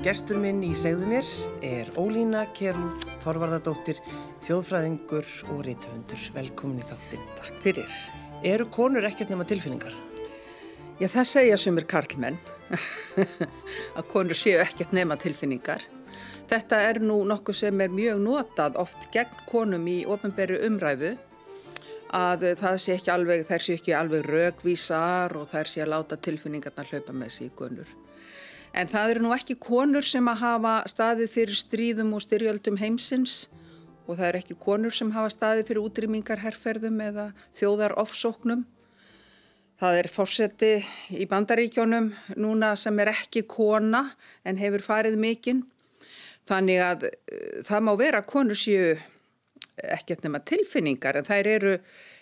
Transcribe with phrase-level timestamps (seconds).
[0.00, 1.26] Gestur minn í segðu mér
[1.60, 3.98] er Ólína Kerúf Þorvarðardóttir,
[4.46, 6.22] þjóðfræðingur og rítufundur.
[6.32, 7.26] Velkomin í þáttinn.
[7.36, 7.98] Takk fyrir.
[8.48, 9.92] Eru konur ekkert nema tilfinningar?
[10.96, 12.40] Já, það segja sumir karlmenn
[13.98, 15.84] að konur séu ekkert nema tilfinningar.
[16.48, 21.18] Þetta er nú nokkuð sem er mjög notað oft gegn konum í ofnbæru umræðu
[22.16, 26.16] að það sé ekki alveg, þær sé ekki alveg rögvísar og þær sé að láta
[26.16, 27.98] tilfinningarna hlaupa með sig í konur.
[28.74, 33.48] En það eru nú ekki konur sem að hafa staðið fyrir stríðum og styrjöldum heimsins
[34.06, 37.26] og það eru ekki konur sem hafa staðið fyrir útrýmingarherrferðum eða
[37.58, 38.64] þjóðar ofsóknum.
[39.80, 40.72] Það er fórseti
[41.16, 44.04] í bandaríkjónum núna sem er ekki kona
[44.44, 45.62] en hefur farið mikinn.
[46.48, 47.06] Þannig að
[47.66, 48.94] það má vera konur séu
[49.80, 51.76] ekkert nema tilfinningar en þær eru,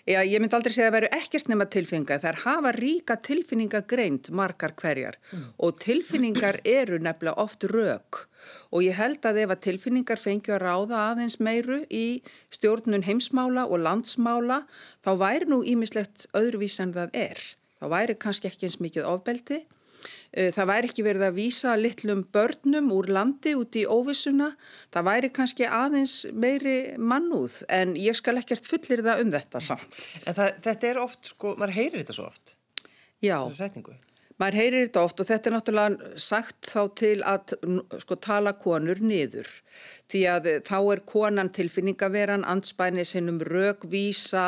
[0.08, 4.72] já ég myndi aldrei segja að veru ekkert nema tilfinningar, þær hafa ríka tilfinningagreint margar
[4.78, 5.46] hverjar mm.
[5.64, 8.24] og tilfinningar eru nefnilega oft rauk
[8.72, 12.06] og ég held að ef að tilfinningar fengju að ráða aðeins meiru í
[12.54, 14.62] stjórnun heimsmála og landsmála
[15.04, 17.42] þá væri nú ímislegt öðruvís en það er.
[17.78, 19.62] Þá væri kannski ekki eins mikið ofbeldi
[20.32, 24.50] það væri ekki verið að vísa litlum börnum úr landi út í óvissuna.
[24.94, 30.08] Það væri kannski aðeins meiri mannúð en ég skal ekkert fullir það um þetta samt.
[30.24, 32.54] En það, þetta er oft, sko, maður heyrir þetta svo oft.
[33.24, 33.40] Já.
[33.48, 33.96] Þessa setningu.
[34.38, 37.54] Maður heyrir þetta oft og þetta er náttúrulega sagt þá til að
[38.04, 39.48] sko, tala konur niður
[40.08, 44.44] því að þá er konan tilfinningaveran anspænið sinnum rögvísa,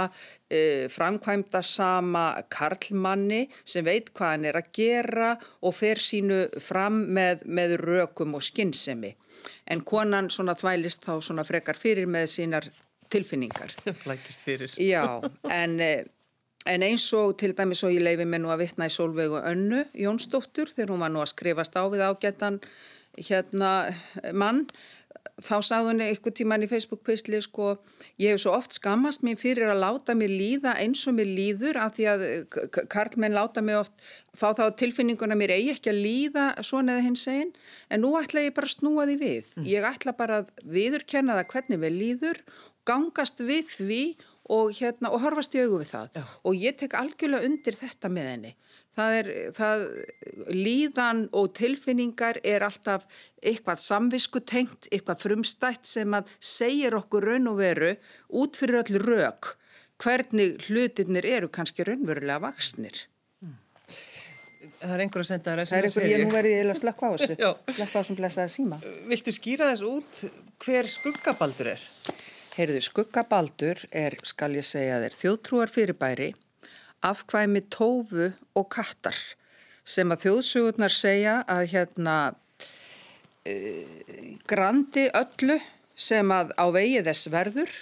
[0.47, 7.03] e, framkvæmda sama karlmanni sem veit hvað hann er að gera og fer sínu fram
[7.11, 9.17] með, með rögum og skinnsemi.
[9.71, 12.71] En konan svona þvælist þá svona frekar fyrir með sínar
[13.11, 13.75] tilfinningar.
[14.05, 14.79] Flækist fyrir.
[14.79, 15.19] Já,
[15.51, 15.79] en...
[16.69, 19.47] En eins og til dæmis og ég leifi mig nú að vittna í Solveig og
[19.49, 22.61] Önnu Jónsdóttur þegar hún var nú að skrifast á við ágættan
[23.17, 23.71] hérna
[24.37, 24.67] mann
[25.41, 27.73] þá sagði hún eitthvað tíman í Facebook-pistli sko
[28.21, 31.81] ég hef svo oft skammast mér fyrir að láta mér líða eins og mér líður
[31.81, 32.25] af því að
[32.93, 33.95] karlmenn láta mér oft
[34.37, 37.55] fá þá tilfinninguna mér eigi ekki að líða svona eða hins einn
[37.89, 39.49] en nú ætla ég bara að snúa því við.
[39.57, 39.69] Mm.
[39.73, 42.43] Ég ætla bara að viðurkenna það hvernig við líður,
[42.89, 44.29] gangast við því og,
[44.77, 46.25] hérna, og horfast í augu við það Já.
[46.49, 48.53] og ég tek algjörlega undir þetta með henni.
[48.99, 49.85] Það er, það,
[50.51, 53.07] líðan og tilfinningar er alltaf
[53.39, 57.95] eitthvað samviskutengt, eitthvað frumstætt sem að segir okkur raun og veru
[58.43, 59.55] út fyrir öll rauk
[60.01, 63.05] hvernig hlutinir eru kannski raunverulega vaksnir.
[63.41, 63.57] Hmm.
[64.81, 65.63] Það er einhver að senda það.
[65.71, 68.81] Það er einhver, ég nú verði að slökka á þessu, slökka á sem blessaði síma.
[69.11, 70.25] Viltu skýra þess út
[70.65, 71.89] hver skuggabaldur er?
[72.57, 76.31] Heyrðu, skuggabaldur er, skal ég segja þér, þjóðtrúar fyrirbæri,
[77.07, 79.17] afkvæmi tófu og kattar
[79.87, 83.85] sem að þjóðsugurnar segja að hérna uh,
[84.51, 85.61] grandi öllu
[85.95, 87.79] sem að á vegi þess verður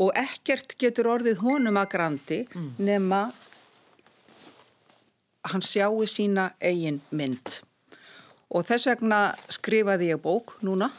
[0.00, 2.70] og ekkert getur orðið honum að grandi mm.
[2.84, 3.24] nema
[5.50, 7.60] hann sjáu sína eigin mynd.
[8.54, 9.20] Og þess vegna
[9.52, 10.90] skrifaði ég bók núna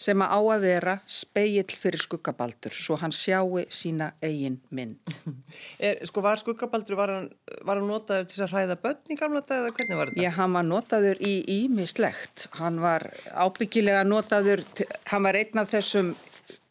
[0.00, 5.16] sem að á að vera speill fyrir skuggabaldur svo hann sjáu sína eigin mynd.
[5.86, 7.28] Er, sko var skuggabaldur, var hann,
[7.66, 10.24] var hann notaður til að hræða börn í gamla dag eða hvernig var þetta?
[10.24, 12.48] Já, hann var notaður í ímislegt.
[12.60, 14.64] Hann var ábyggilega notaður,
[15.12, 16.14] hann var einn af þessum,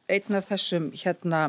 [0.09, 1.43] einn af þessum hérna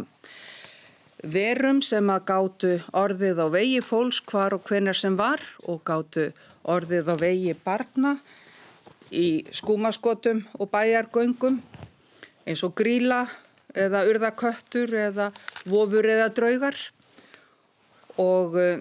[1.21, 6.31] verum sem að gáttu orðið á vegi fólks hvar og hvenar sem var og gáttu
[6.69, 8.17] orðið á vegi barna
[9.11, 11.59] í skúmaskotum og bæjargöngum
[12.49, 13.25] eins og gríla
[13.77, 15.31] eða urðaköttur eða
[15.71, 16.79] vofur eða draugar.
[18.21, 18.81] Og uh,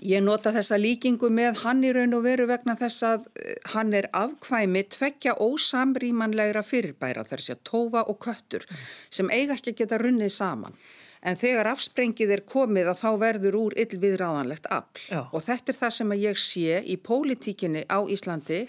[0.00, 3.92] ég nota þessa líkingu með hann í raun og veru vegna þess að uh, hann
[3.96, 8.66] er afkvæmi tvekja ósamrýmanlegra fyrirbæra þar sé tófa og köttur
[9.10, 10.76] sem eiga ekki að geta runnið saman.
[11.20, 15.02] En þegar afsprengið er komið að þá verður úr yllviðráðanlegt afl.
[15.10, 15.26] Já.
[15.28, 18.62] og þetta er það sem ég sé í pólitíkinni á Íslandi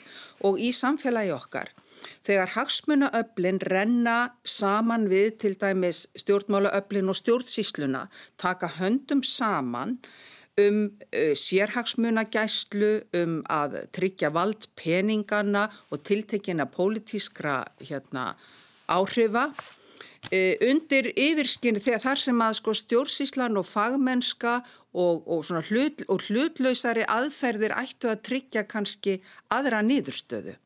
[0.43, 1.71] og í samfélagi okkar
[2.25, 8.07] þegar hagsmunaöflin renna saman við til dæmis stjórnmálaöflin og stjórnsísluna
[8.37, 9.97] taka höndum saman
[10.59, 18.35] um uh, sérhagsmunagæslu, um að tryggja vald peningana og tiltekina pólitískra hérna,
[18.91, 24.59] áhrifa uh, undir yfirskinni þegar þar sem að sko, stjórnsíslan og fagmennska
[24.93, 30.59] og, og, hlut, og hlutlausari aðferðir ættu að tryggja kannski aðra nýðurstöðu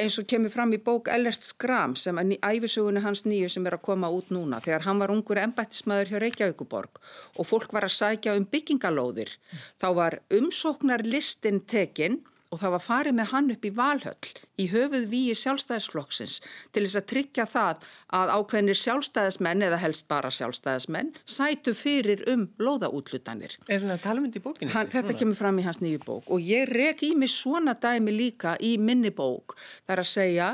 [0.00, 3.78] eins og kemur fram í bók Ellert Skram sem er æfisugunni hans nýju sem er
[3.78, 7.00] að koma út núna þegar hann var ungur embættismæður hjá Reykjavíkuborg
[7.36, 9.32] og fólk var að sækja um byggingalóðir
[9.80, 12.20] þá var umsóknarlistin tekinn
[12.50, 14.30] og það var farið með hann upp í Valhöll
[14.62, 16.38] í höfuð víi sjálfstæðisflokksins
[16.74, 17.86] til þess að tryggja það
[18.20, 23.58] að ákveðnir sjálfstæðismenn eða helst bara sjálfstæðismenn sætu fyrir um loðaútlutanir.
[23.68, 24.72] Er hann að tala um þetta í bókinu?
[24.76, 28.14] Hann, þetta kemur fram í hans nýju bók og ég rek í mig svona dæmi
[28.14, 29.58] líka í minni bók.
[29.84, 30.50] Það er að segja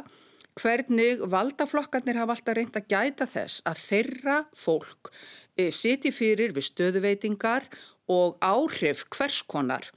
[0.61, 5.13] hvernig valdaflokkarnir hafa alltaf reynd að gæta þess að þeirra fólk
[5.57, 7.69] e, siti fyrir við stöðuveitingar
[8.13, 9.89] og áhrif hverskonar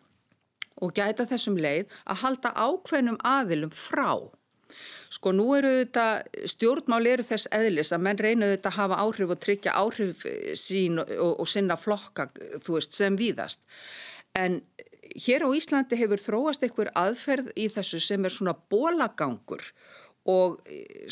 [0.83, 4.17] og gæta þessum leið að halda ákveðnum aðilum frá.
[5.13, 6.05] Sko nú eru þetta,
[6.49, 10.25] stjórnmál eru þess eðlis að menn reyna þetta að hafa áhrif og tryggja áhrif
[10.59, 12.27] sín og, og sinna flokka,
[12.65, 13.63] þú veist, sem víðast.
[14.35, 14.59] En
[15.15, 19.63] hér á Íslandi hefur þróast einhver aðferð í þessu sem er svona bólagangur
[20.25, 20.57] og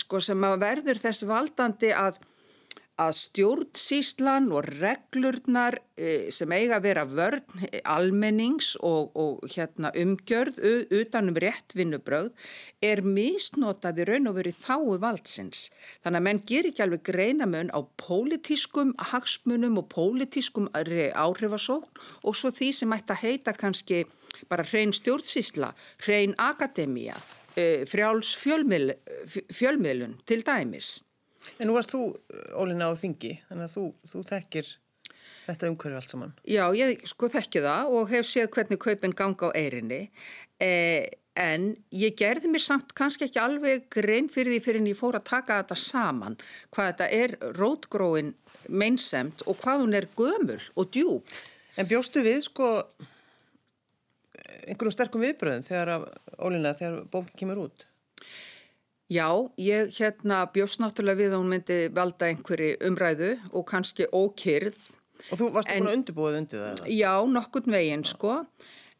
[0.01, 2.17] sko sem að verður þess valdandi að
[3.01, 10.59] að stjórnsíslan og reglurnar e, sem eiga að vera vörn almennings og, og hérna, umgjörð
[10.93, 12.29] utanum réttvinnubröð
[12.85, 15.71] er misnotaði raun og verið þáu valdsins.
[16.05, 22.53] Þannig að menn ger ekki alveg greinamun á pólitískum hagsmunum og pólitískum áhrifasókn og svo
[22.53, 24.03] því sem ætti að heita kannski
[24.49, 25.71] bara hrein stjórnsísla,
[26.05, 27.17] hrein akademía,
[27.57, 28.93] e, frjáls fjölmiðl,
[29.49, 30.99] fjölmiðlun til dæmis.
[31.59, 32.05] En nú varst þú,
[32.57, 34.71] Ólina, á þingi, þannig að þú, þú þekkir
[35.43, 36.31] þetta umhverju allt saman.
[36.47, 40.01] Já, ég sko þekki það og hef séð hvernig kaupin ganga á eirinni,
[40.63, 41.09] eh,
[41.39, 45.17] en ég gerði mér samt kannski ekki alveg grein fyrir því fyrir en ég fór
[45.17, 46.37] að taka þetta saman,
[46.71, 48.33] hvað þetta er rótgróin
[48.69, 51.33] meinsemt og hvað hún er gömul og djúb.
[51.77, 52.67] En bjóstu við, sko,
[54.67, 56.05] einhverjum sterkum viðbröðum þegar
[56.37, 57.87] Ólina, þegar bókin kemur út?
[59.13, 59.29] Já,
[59.59, 64.79] ég hérna bjóst náttúrulega við að hún myndi valda einhverju umræðu og kannski ókyrð.
[65.31, 66.87] Og þú varst búin að undirbúið undir það?
[66.91, 68.39] Já, nokkurn veginn sko.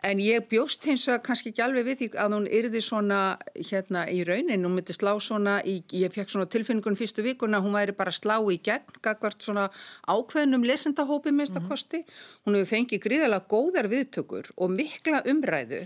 [0.04, 3.20] En ég bjóst hins vegar kannski ekki alveg við því að hún yrði svona
[3.56, 7.78] hérna í raunin, hún myndi slá svona, í, ég fekk svona tilfinningun fyrstu vikuna, hún
[7.78, 9.70] væri bara slá í gegn, gagvart svona
[10.12, 12.04] ákveðnum lesendahópi minnst að kosti.
[12.44, 15.86] Hún hefur fengið gríðalega góðar viðtökur og mikla umræðu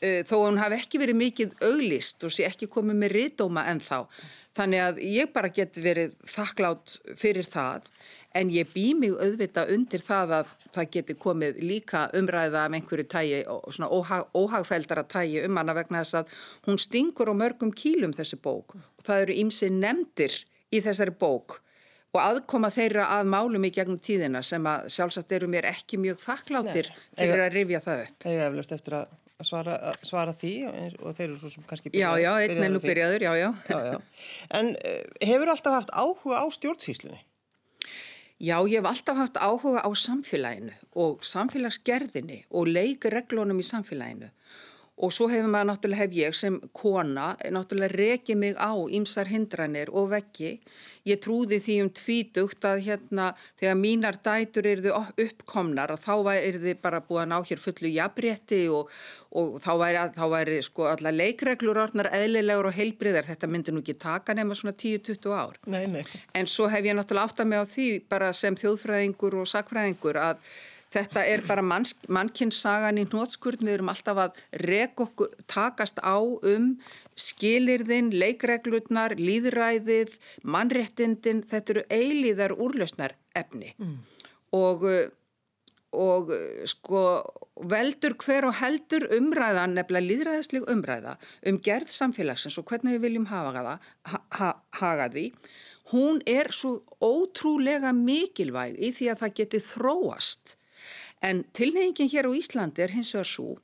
[0.00, 3.82] þó að hún hafi ekki verið mikið auglist og sé ekki komið með riðdóma en
[3.84, 3.98] þá.
[4.56, 7.86] Þannig að ég bara get verið þakklátt fyrir það
[8.34, 13.06] en ég bý mig auðvita undir það að það geti komið líka umræða af einhverju
[13.10, 16.36] tægi og svona óhag, óhagfældara tægi um hana vegna þess að
[16.68, 20.36] hún stingur á mörgum kílum þessi bók og það eru ímsi nefndir
[20.70, 21.60] í þessari bók
[22.10, 26.22] og aðkoma þeirra að málum í gegnum tíðina sem að sjálfsagt eru mér ekki mjög
[26.24, 28.16] þakkláttir fyrir að rifja það upp.
[28.24, 31.92] Það er eflust eftir að svara, að svara því og þeir eru svo sem kannski
[31.92, 32.22] byrjaður.
[32.22, 33.50] Já, já, einn er nú byrjaður, já, já.
[33.70, 33.98] já, já.
[34.60, 37.20] En uh, hefur alltaf haft áhuga á stjórnsýslunni?
[38.40, 44.30] Já, ég hef alltaf haft áhuga á samfélaginu og samfélagsgerðinni og leikreglunum í samfélaginu
[45.00, 49.92] og svo hefur maður náttúrulega hef ég sem kona náttúrulega rekið mig á ýmsar hindranir
[49.96, 50.58] og veggi.
[51.08, 54.92] Ég trúði því um tvítugt að hérna þegar mínar dætur eruðu
[55.24, 58.90] uppkomnar að þá eruðu bara búið að ná hér fullu jafnrétti og,
[59.32, 63.30] og þá væri, þá væri sko alla leikreglur orðnar eðlilegur og heilbriðar.
[63.30, 65.56] Þetta myndi nú ekki taka nema svona 10-20 ár.
[65.72, 66.04] Nei, nei.
[66.36, 70.20] En svo hef ég náttúrulega átt að mig á því bara sem þjóðfræðingur og sakfræðingur
[70.20, 70.44] að
[70.90, 76.72] Þetta er bara mannkynnssagan í hnótskurð, við erum alltaf að rek okkur, takast á um
[77.14, 83.96] skilirðin, leikreglurnar, líðræðið, mannréttindin, þetta eru eilíðar úrlausnar efni mm.
[84.58, 84.84] og,
[85.94, 86.34] og
[86.66, 87.06] sko
[87.70, 91.16] veldur hver og heldur umræðan, nefnilega líðræðisleg umræða
[91.46, 93.90] um gerð samfélagsins og hvernig við viljum hafa það,
[94.40, 95.28] ha, haga því,
[95.94, 100.56] hún er svo ótrúlega mikilvæg í því að það geti þróast
[101.20, 103.58] En tilnefingin hér á Íslandi er hins vegar svo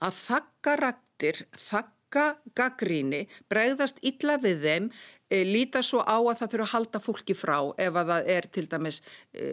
[0.00, 2.24] að þakka raktir, þakka
[2.56, 4.88] gaggríni, bregðast illa við þeim,
[5.30, 8.48] e, líta svo á að það þurfa að halda fólki frá ef að það er
[8.56, 9.00] til dæmis,
[9.32, 9.46] e,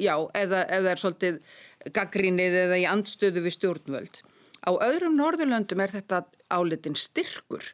[0.00, 1.40] já, eða, eða er svolítið
[1.96, 4.20] gaggrínið eða í andstöðu við stjórnvöld.
[4.66, 7.64] Á öðrum Norðurlöndum er þetta álitin styrkur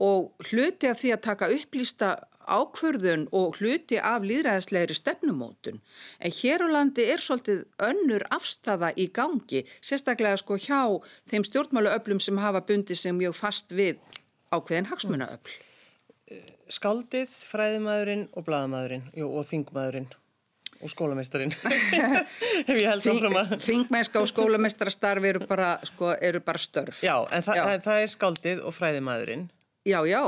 [0.00, 2.14] og hluti af því að taka upplýsta
[2.50, 5.80] ákverðun og hluti af líðræðislegri stefnumótun.
[6.18, 10.82] En hér á landi er svolítið önnur afstafa í gangi, sérstaklega sko hjá
[11.30, 14.00] þeim stjórnmáluöflum sem hafa bundið sig mjög fast við
[14.50, 15.58] ákveðin hagsmunaöfl.
[16.70, 20.10] Skaldið, fræðimæðurinn og bladamæðurinn og þingmæðurinn
[20.80, 21.52] og skólameistarinn.
[23.68, 25.42] Þingmænska og skólameistarastarfi eru,
[25.90, 27.02] sko, eru bara störf.
[27.04, 27.64] Já, en þa Já.
[27.64, 29.44] Það, það er skaldið og fræðimæðurinn.
[29.88, 30.22] Já, já,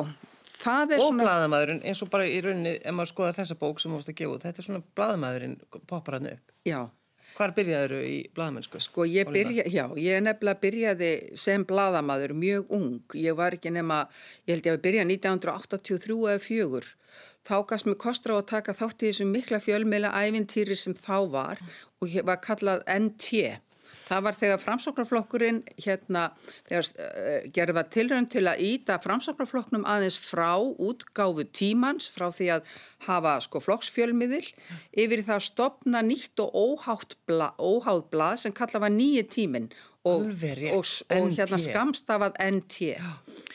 [0.99, 1.27] og svona...
[1.27, 4.19] bladamæðurinn eins og bara í rauninni ef maður skoðar þessa bók sem þú varst að
[4.23, 5.57] gefa út þetta er svona bladamæðurinn
[5.91, 6.81] poppar hann upp Já,
[7.33, 8.81] Hvar byrjaður í bladamennsku?
[8.83, 13.17] Sko ég byrja, já, ég nefnilega byrjaði sem bladamadur mjög ung.
[13.17, 14.03] Ég var ekki nema,
[14.45, 16.93] ég held ég að byrja 1983 eða 4.
[17.49, 21.17] Þá gafst mér kostra á að taka þátt í þessum mikla fjölmeila ævintýri sem þá
[21.33, 21.63] var
[22.03, 23.47] og var kallað NT.
[24.07, 26.25] Það var þegar framsóknarflokkurinn hérna,
[26.69, 32.51] þegar uh, gerði var tilrönd til að íta framsóknarflokknum aðeins frá útgáfu tímans, frá því
[32.57, 32.75] að
[33.09, 34.45] hafa sko flokksfjölmiðil,
[34.93, 39.71] yfir það að stopna nýtt og óhátt blað, óhátt blað sem kalla var nýju tíminn
[40.05, 40.25] og,
[40.75, 42.89] og, og hérna skamstafað NT.
[42.97, 43.11] Já,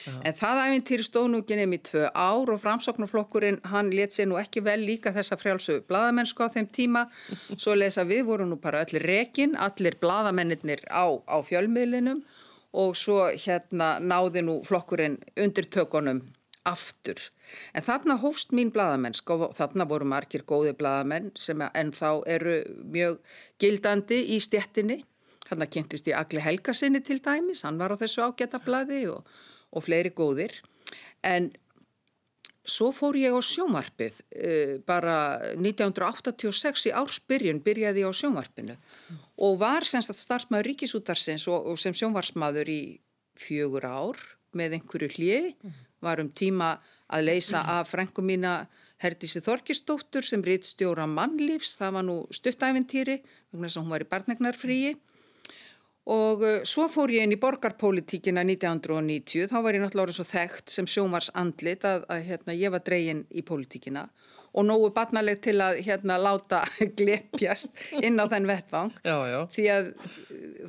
[0.05, 0.13] já.
[0.23, 4.29] En það æfintýri stóð nú ekki nefn í tvö ár og framsóknarflokkurinn hann let sér
[4.31, 7.05] nú ekki vel líka þessa frjálsu bladamennsku á þeim tíma.
[7.61, 12.23] Svo lesa við vorum nú bara allir rekin, allir bladamennir á, á fjölmiðlinum
[12.77, 16.21] og svo hérna náði nú flokkurinn undir tökunum
[16.67, 17.19] aftur.
[17.73, 23.21] En þarna hófst mín bladamennsk og þarna voru margir góði bladamenn sem ennþá eru mjög
[23.61, 24.99] gildandi í stjettinni.
[25.47, 29.23] Hann kynntist í Agli Helgasinni til dæmis, hann var á þessu ágætablaði og,
[29.71, 30.57] og fleiri góðir.
[31.25, 31.51] En
[32.67, 35.17] svo fór ég á sjómarpið, uh, bara
[35.55, 39.21] 1986 í ársbyrjun byrjaði ég á sjómarpinu mm.
[39.47, 42.81] og var semst að startmaður ríkisútarsins og, og sem sjómarsmaður í
[43.37, 44.19] fjögur ár
[44.57, 45.79] með einhverju hlið, mm.
[46.03, 46.75] var um tíma
[47.07, 47.73] að leysa mm.
[47.77, 48.59] af frengum mína
[48.97, 52.15] Herdísi Þorkistóttur sem ritt stjóra mannlífs, það var nú
[53.69, 54.95] sem hún var í barnegnarfríi
[56.07, 60.71] Og uh, svo fór ég inn í borgarpólitíkina 1990, þá var ég náttúrulega svo þekkt
[60.71, 64.07] sem sjómars andlit að, að hérna, ég var dregin í pólitíkina
[64.57, 66.63] og nógu batnaleg til að hérna, láta
[66.99, 68.93] glepjast inn á þenn vettvang.
[69.05, 69.39] Já, já.
[69.53, 69.89] Því að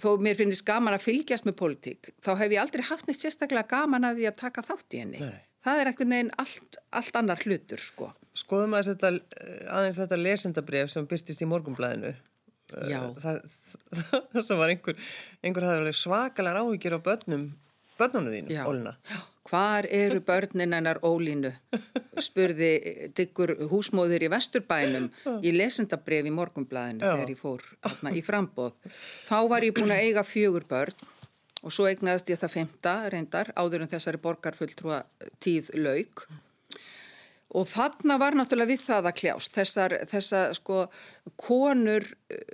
[0.02, 3.70] þó mér finnist gaman að fylgjast með pólitík, þá hef ég aldrei haft neitt sérstaklega
[3.70, 5.22] gaman að því að taka þátt í henni.
[5.22, 5.44] Nei.
[5.64, 8.12] Það er einhvern veginn allt, allt annar hlutur, sko.
[8.38, 9.10] Skoðum að þetta,
[9.74, 12.12] aðeins þetta lesendabref sem byrtist í morgumblæðinu.
[12.88, 13.00] Já.
[13.22, 13.40] Það,
[14.10, 15.02] það, það var einhver,
[15.42, 17.50] einhver hafði svakalega áhyggjur á börnum,
[17.98, 18.62] börnunum þínu, Já.
[18.68, 18.94] Ólina.
[19.48, 21.54] Hvar eru börnin hennar Ólínu?
[22.20, 22.72] Spurði
[23.16, 25.06] diggur húsmóður í Vesturbænum
[25.40, 28.76] í lesendabref í morgumblæðinu þegar ég fór hérna, í frambóð.
[29.24, 31.08] Þá var ég búin að eiga fjögur börn
[31.64, 35.00] og svo eignaðist ég það femta reyndar áður en þessari borgarfulltrúa
[35.42, 36.47] tíð lauk Og
[37.48, 40.82] þarna var náttúrulega við það að kljást, þessar, þessar sko
[41.40, 42.04] konur,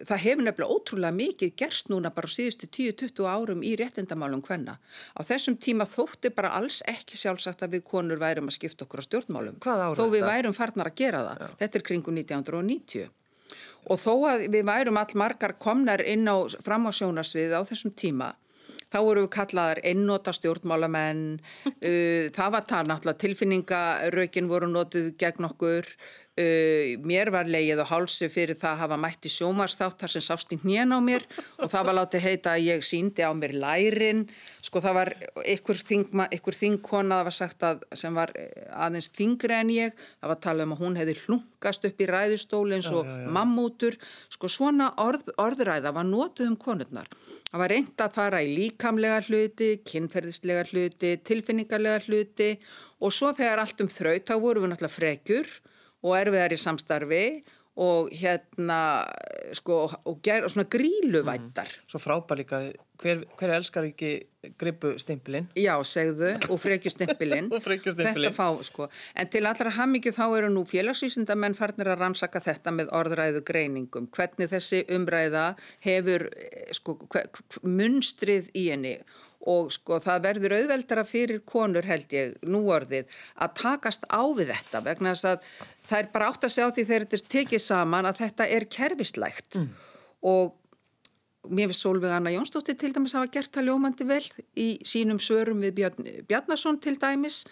[0.07, 4.77] það hefur nefnilega ótrúlega mikið gerst núna bara á síðustu 10-20 árum í réttindamálum hvenna.
[5.19, 9.03] Á þessum tíma þótti bara alls ekki sjálfsagt að við konur værum að skipta okkur
[9.03, 9.59] á stjórnmálum.
[9.65, 10.07] Hvað ára þetta?
[10.07, 11.43] Þó við værum farnar að gera það.
[11.43, 11.59] Já.
[11.65, 13.13] Þetta er kringu 1990.
[13.85, 17.93] Og þó að við værum all margar komnar inn á fram á sjónasvið á þessum
[17.99, 18.31] tíma,
[18.95, 21.25] þá voru við kallaðar einnota stjórnmálamenn,
[21.67, 25.91] uh, það var það náttúrulega tilfinningarökin voru notið gegn okkur,
[26.41, 30.55] uh, mér var leið á hálsi fyrir það að hafa mætti sjómarsþátt þar sem sást
[30.55, 31.27] í hnén á mér
[31.59, 34.25] og það var látið heita að ég síndi á mér lærin,
[34.65, 35.13] sko það var
[35.55, 38.33] ykkur, þingma, ykkur þingkona, það var sagt að sem var
[38.75, 42.79] aðeins þingri en ég, það var talað um að hún hefði hlunkast upp í ræðustóli
[42.79, 43.99] eins og mammútur,
[44.33, 47.11] sko svona orð, orðræða var notuð um konurnar.
[47.51, 52.49] Það var reynd að fara í líkamlega hluti, kynferðislega hluti, tilfinningarlega hluti
[52.99, 55.55] og svo þegar allt um þraut þá voru við náttúrulega frekjur
[56.05, 57.27] og erfiðar í samstarfi
[57.75, 58.81] og hérna
[59.55, 61.71] sko og, ger, og svona gríluvættar.
[61.71, 61.89] Mm.
[61.91, 62.61] Svo frábær líka,
[63.03, 64.13] hver, hver elskar ekki
[64.61, 65.49] gripu stimpilinn?
[65.59, 67.51] Já, segðu, og frekju stimpilinn.
[67.55, 68.89] Þetta fá, sko.
[69.19, 74.09] En til allra hammingju þá eru nú félagsvísindamenn farnir að rannsaka þetta með orðræðu greiningum.
[74.15, 75.47] Hvernig þessi umræða
[75.87, 76.29] hefur
[76.77, 76.99] sko
[77.67, 78.99] munstrið í henni
[79.51, 84.53] og sko það verður auðveldara fyrir konur held ég nú orðið að takast á við
[84.55, 85.49] þetta vegna þess að
[85.89, 88.69] það er bara átt að sjá því þegar þetta er tekið saman að þetta er
[88.77, 89.73] kerfislægt mm.
[90.33, 90.55] og
[91.45, 94.23] mér finnst Solveig Anna Jónsdóttir til dæmis hafa gert það ljómandi vel
[94.57, 97.43] í sínum sörum við Bjarn, Bjarnason til dæmis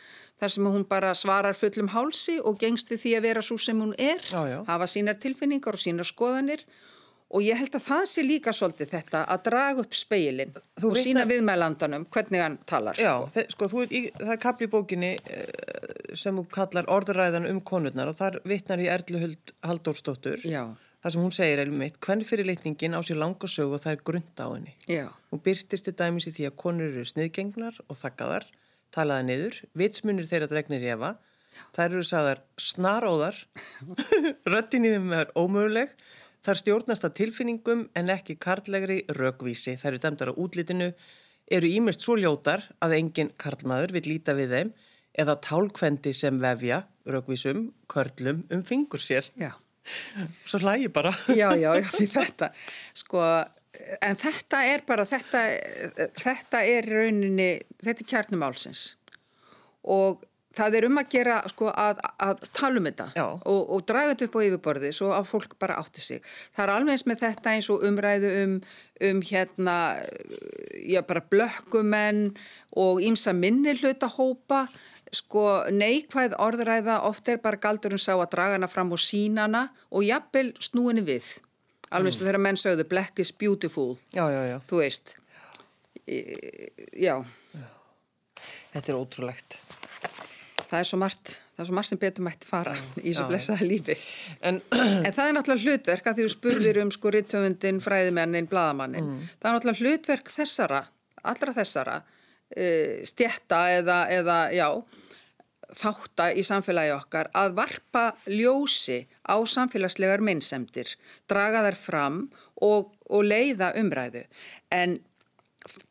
[0.41, 3.85] þar sem hún bara svarar fullum hálsi og gengst við því að vera svo sem
[3.85, 4.59] hún er, já, já.
[4.65, 6.73] hafa sínar tilfinningar og sínar skoðanir Og
[7.41, 11.03] ég held að það sé líka svolítið þetta að draga upp speilin og vitna...
[11.07, 12.99] sína viðmælandanum hvernig hann talar.
[13.01, 15.13] Já, sko, sko þú, í, það er kapli í bókinni
[16.19, 20.45] sem þú kallar orðuræðan um konurnar og þar vittnar í Erluhuld Haldórsdóttur.
[20.45, 20.67] Já.
[21.03, 23.97] Það sem hún segir eða mitt, hvern fyrir leitningin á sér langa sög og það
[23.97, 24.75] er grunda á henni.
[24.87, 25.07] Já.
[25.33, 28.47] Hún byrtist til dæmis í því að konur eru sniðgengnar og þakkaðar,
[28.95, 31.17] talaða niður, vitsmunir þeirra dregnir í efa,
[31.75, 33.41] þær eru sagðar snaróðar,
[34.53, 35.97] röttin í þeim er ómöguleg,
[36.43, 39.77] Þar stjórnast að tilfinningum en ekki karlægri rögvísi.
[39.79, 40.89] Það eru dæmdar á útlitinu,
[41.47, 44.73] eru ímest svo ljótar að engin karlmaður vil líta við þeim
[45.23, 49.29] eða tálkvendi sem vefja rögvísum, körlum um fingur sér.
[49.39, 49.53] Já.
[50.47, 51.13] Svo hlægi bara.
[51.29, 52.49] já, já, já, því þetta,
[52.95, 53.23] sko,
[54.03, 55.41] en þetta er bara, þetta,
[56.19, 57.49] þetta er rauninni,
[57.83, 58.85] þetta er kjarnumálsins
[59.83, 60.23] og
[60.57, 63.07] það er um að gera, sko, að, að tala um þetta
[63.49, 66.25] og, og draga þetta upp á yfirborði svo að fólk bara átti sig.
[66.57, 68.57] Það er alveg eins með þetta eins og umræðu um,
[69.11, 69.77] um hérna,
[70.89, 72.25] já, bara blökkumenn
[72.83, 74.67] og ímsa minni hluta hópa,
[75.13, 79.67] sko, neikvæð orðræða oft er bara galdurinn sá að draga hana fram og sína hana
[79.91, 81.35] og jafnvel snúinni við.
[81.93, 84.59] Alveg eins og þegar menn sögðu black is beautiful, Já, já, já.
[84.69, 85.17] þú veist.
[86.97, 87.21] Já,
[88.73, 89.59] Þetta er ótrúlegt.
[90.73, 93.29] Það er svo margt, það er svo margt sem betur mætti fara í svo já.
[93.29, 93.97] blessaða lífi.
[94.41, 99.13] En En það er náttúrulega hlutverk að því þú spurðir um sko rittöfundin, fræðimennin, bladamannin.
[99.37, 100.83] Það er náttúrulega hlutverk þessara,
[101.33, 104.69] allra þessara, uh, stjætta eða, eða, já,
[105.83, 110.97] þátta í samfélagi okkar að varpa ljósi á samfélagslegar minnsemdir,
[111.31, 112.19] draga þær fram
[112.61, 114.27] og, og leiða umræðu.
[114.73, 115.01] En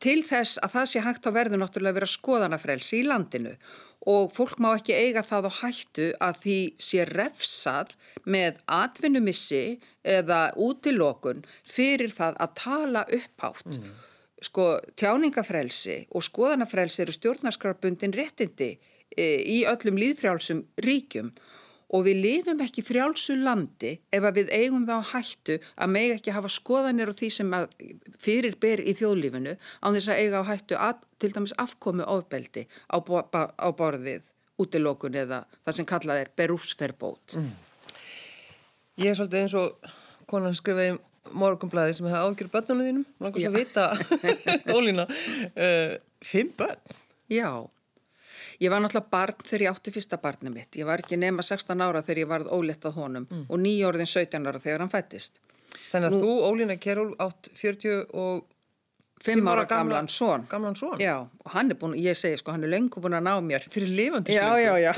[0.02, 3.54] til þess að það sé hægt að verður náttúrulega að vera skoðanafrelsi í landinu
[4.08, 7.92] og fólk má ekki eiga það á hættu að því sé refsað
[8.26, 13.78] með atvinnumissi eða útilokun fyrir það að tala upphátt.
[14.42, 14.66] Sko
[14.98, 18.72] tjáningafrelsi og skoðanafrelsi eru stjórnarskrarbundin réttindi
[19.14, 21.61] e, í öllum líðfrjálsum ríkjum og
[22.06, 26.50] við lifum ekki frjálsu landi ef að við eigum þá hættu að megi ekki hafa
[26.52, 27.54] skoðanir á því sem
[28.22, 32.64] fyrir ber í þjóðlífinu án þess að eiga á hættu að, til dæmis afkomi ofbeldi
[32.88, 34.24] á, á borðið
[34.62, 37.36] útilokun eða það sem kallað er berúfsferbót.
[37.36, 37.52] Mm.
[39.02, 39.92] ég er svolítið eins og
[40.30, 40.96] konan skrifaði
[41.38, 43.04] morgunblæði sem hefði ágjör börnunum þínum.
[43.22, 43.84] Langar svo að vita,
[44.76, 45.94] Ólína, uh,
[46.30, 46.98] fimm börn.
[47.32, 47.48] Já,
[48.62, 50.76] ég var náttúrulega barn þegar ég átti fyrsta barni mitt.
[50.78, 54.46] Ég var ekki nema 16 ára þegar ég varð ólétt að honum og nýjórðin 17
[54.50, 55.40] ára þegar hann fættist.
[55.92, 58.44] Þannig að þú, Ólína Kjærúl, átt 40 og
[59.22, 60.46] Fimm ára gamla- gamlan son.
[60.50, 60.98] gamlan son.
[60.98, 63.64] Já, og hann er búin, ég segi sko, hann er löngu búin að ná mér.
[63.70, 64.92] fyrir lifandi Já, já, já.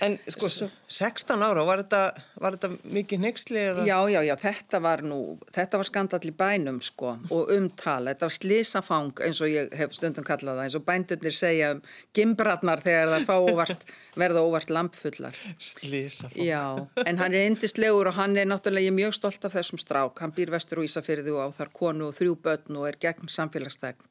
[0.00, 0.48] En sko,
[0.88, 2.00] 16 ára, var þetta,
[2.40, 3.84] var þetta mikið neyksli eða?
[3.84, 5.20] Já, já, já, þetta var nú,
[5.52, 9.92] þetta var skandall í bænum sko og umtala, þetta var slísafang eins og ég hef
[9.96, 11.82] stundum kallað það, eins og bændunir segja um
[12.16, 13.84] gimbratnar þegar það fá óvart,
[14.22, 15.36] verða óvart lampfullar.
[15.60, 16.40] Slísa fólk.
[16.48, 16.64] Já,
[17.04, 20.24] en hann er indislegur og hann er náttúrulega, ég er mjög stolt af þessum strák,
[20.24, 23.28] hann býr vestur og Ísafyrði og á þar konu og þrjú börn og er gegn
[23.28, 24.08] samfélagsþegn.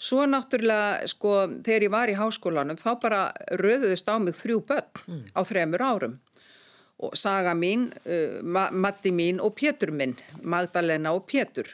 [0.00, 1.34] Svo náttúrulega, sko,
[1.66, 3.20] þegar ég var í háskólanum, þá bara
[3.60, 6.14] röðuðist á mig þrjú börn á þremur árum.
[7.00, 11.68] Og saga mín, uh, Ma Matti mín og Pétur minn, Magdalena og Pétur.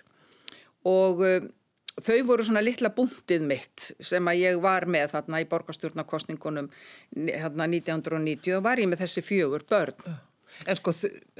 [0.86, 1.46] Og uh,
[2.02, 6.68] þau voru svona litla búntið mitt sem að ég var með þarna í borgarstjórnarkostningunum
[7.16, 10.18] hérna 1990 og var ég með þessi fjögur börn.
[10.66, 10.92] En sko,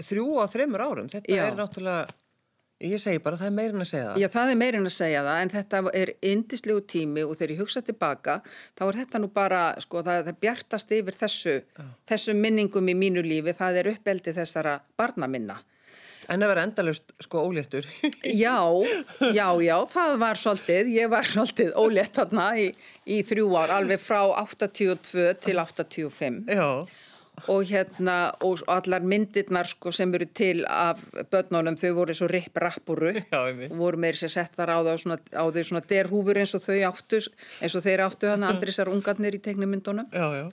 [0.07, 1.45] þrjú á þreymur árum, þetta Já.
[1.47, 2.07] er náttúrulega,
[2.85, 4.19] ég segi bara, það er meirinn að segja það.
[4.21, 7.63] Já, það er meirinn að segja það, en þetta er indislegu tími og þegar ég
[7.63, 8.41] hugsa tilbaka,
[8.77, 11.57] þá er þetta nú bara, sko, það, það bjartast yfir þessu,
[12.11, 15.59] þessu minningum í mínu lífi, það er uppeldi þessara barna minna.
[16.27, 17.87] En að vera endalust, sko, óléttur.
[18.45, 18.59] Já,
[19.31, 22.65] já, já, það var svolítið, ég var svolítið ólétt þarna í,
[23.07, 26.67] í þrjú ár, alveg frá 82 til 85 Já.
[27.53, 31.01] Og hérna, og allar myndirnar sko sem eru til af
[31.33, 33.71] börnunum, þau voru svo ripp-rappuru Já, einmitt.
[33.73, 36.79] og voru meiri sér settar á, það, svona, á þau svona derhúfur eins og þau
[36.91, 37.21] áttu,
[37.63, 40.09] eins og þeir áttu hann andrisar ungarnir í tegnumyndunum.
[40.13, 40.47] Já, já.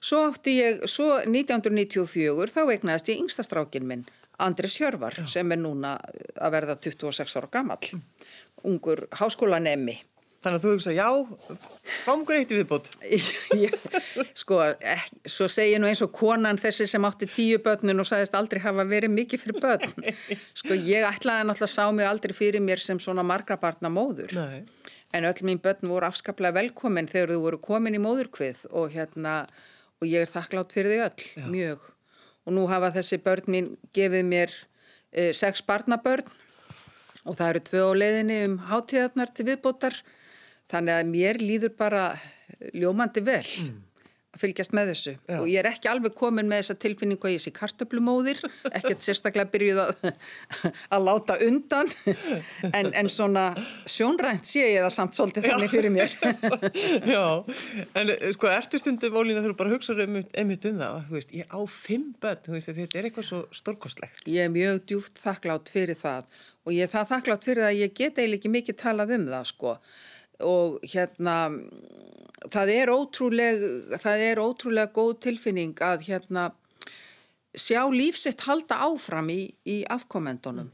[0.00, 4.04] Svo átti ég, svo 1994, þá eignaðist ég yngstastrákin minn,
[4.38, 5.96] Andris Hjörvar, sem er núna
[6.38, 7.98] að verða 26 ára gamall,
[8.62, 9.96] ungur háskólanemi.
[10.48, 11.08] Þannig að þú hugsa, já,
[12.06, 12.86] fámgur eitt í viðbót.
[13.60, 13.74] Ég,
[14.38, 18.38] sko, ek, svo segi nú eins og konan þessi sem átti tíu börnun og sagðist
[18.38, 20.08] aldrei hafa verið mikið fyrir börn.
[20.56, 24.32] Sko, ég ætlaði náttúrulega sá mig aldrei fyrir mér sem svona margra barna móður.
[24.38, 24.64] Nei.
[25.12, 29.42] En öll mín börn voru afskaplega velkomin þegar þau voru komin í móðurkvið og hérna,
[30.00, 31.88] og ég er þakklátt fyrir þau öll, mjög.
[32.48, 34.60] Og nú hafa þessi börn mín gefið mér
[35.12, 36.24] e, sex barnabörn
[37.28, 39.96] og það eru tvö á leiðinni um hátíðarnar til viðbótar.
[40.68, 42.08] Þannig að mér líður bara
[42.76, 43.44] ljómandi vel
[44.38, 45.12] að fylgjast með þessu.
[45.38, 49.48] Og ég er ekki alveg komin með þessa tilfinningu að ég sé kartöflumóðir, ekkert sérstaklega
[49.52, 50.02] byrjuð að,
[50.94, 51.92] að láta undan.
[52.68, 53.46] En, en svona
[53.88, 56.12] sjónrænt sé ég það samt svolítið þannig fyrir mér.
[57.14, 57.24] já,
[58.02, 61.34] en eh, sko, ertu stundum, Ólína, þú bara hugsaður um, einmitt um það, þú veist,
[61.40, 64.22] ég á fimm börn, veist, þetta er eitthvað svo stórkostlegt.
[64.28, 66.28] Ég er mjög djúft þakklátt fyrir það.
[66.68, 69.50] Og ég er það þakklátt fyrir að ég get eiginlega ekki mikið talað um það
[69.54, 69.76] sko
[70.44, 71.36] og hérna
[72.46, 73.66] það er ótrúleg,
[73.98, 76.48] það er ótrúlega góð tilfinning að hérna
[77.58, 80.70] sjá lífsitt halda áfram í, í afkomendunum.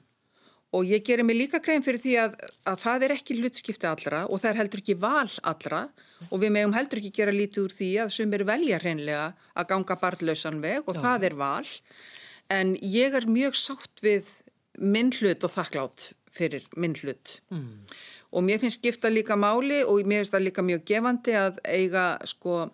[0.74, 2.32] Og ég gerir mig líka grein fyrir því að,
[2.66, 5.84] að það er ekki hlutskipti allra og það er heldur ekki val allra
[6.30, 9.96] og við megum heldur ekki gera lítið úr því að sumir velja hreinlega að ganga
[10.02, 11.02] barnlausan veg og Já.
[11.06, 11.68] það er val.
[12.50, 14.34] En ég er mjög sátt við
[14.82, 17.38] minn hlut og þakklátt fyrir minn hlut.
[17.54, 17.86] Mm.
[18.34, 22.06] Og mér finnst skipta líka máli og mér finnst það líka mjög gefandi að eiga
[22.26, 22.64] sko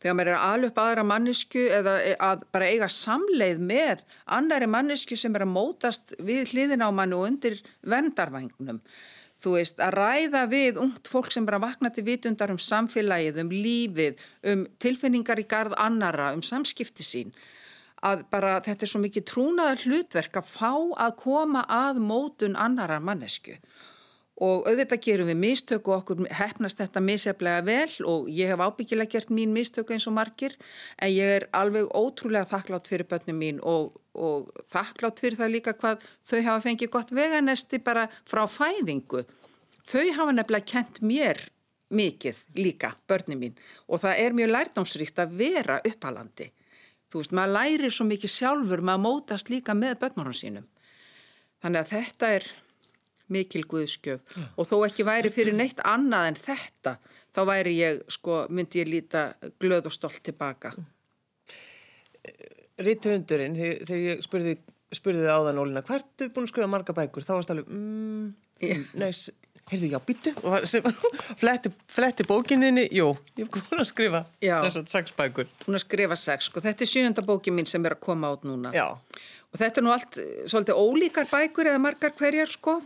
[0.00, 4.04] þegar maður er alveg upp aðra mannesku eða að bara eiga samleið með
[4.36, 8.80] annari mannesku sem er að mótast við hliðin á mann og undir vendarvagnum.
[9.40, 13.52] Þú veist, að ræða við ungt fólk sem að vakna til vitundar um samfélagið, um
[13.52, 17.32] lífið, um tilfinningar í garð annara, um samskipti sín.
[18.04, 20.72] Að bara þetta er svo mikið trúnaðar hlutverk að fá
[21.04, 23.56] að koma að mótun annara mannesku
[24.40, 29.12] og auðvitað gerum við mistök og okkur hefnast þetta misjaflega vel og ég hef ábyggilega
[29.12, 30.56] gert mín mistök eins og margir
[30.96, 35.74] en ég er alveg ótrúlega þakklátt fyrir börnum mín og, og þakklátt fyrir það líka
[35.76, 39.26] hvað þau hafa fengið gott veganesti bara frá fæðingu.
[39.84, 41.42] Þau hafa nefnilega kent mér
[41.90, 46.48] mikið líka, börnum mín og það er mjög lærdámsríkt að vera uppalandi.
[47.10, 50.68] Þú veist, maður lærir svo mikið sjálfur, maður mótast líka með börnunum sínum.
[51.60, 52.46] Þannig að þetta er
[53.32, 54.46] mikil guðskjöf ja.
[54.56, 56.96] og þó ekki væri fyrir neitt annað en þetta
[57.30, 59.28] þá væri ég, sko, myndi ég líta
[59.62, 60.74] glöð og stolt tilbaka
[62.80, 64.56] Ritthundurinn þegar ég spurði,
[64.94, 67.26] spurði þið áðan Ólina, hvert er búin að skrifa marga bækur?
[67.26, 68.30] Þá varst alveg, mmm,
[68.64, 68.84] yeah.
[69.00, 69.26] næs
[69.70, 70.32] heyrðu, já, býttu
[71.42, 75.50] fletti, fletti bókinniðni, jú ég er búin að skrifa þessar sex bækur.
[75.66, 78.46] Búin að skrifa sex, sko, þetta er sjönda bókin mín sem er að koma át
[78.48, 78.72] núna.
[78.74, 78.88] Já.
[79.50, 80.18] og þetta er nú allt
[80.50, 82.80] svolítið ólíkar bækur eða margar hverjar, sko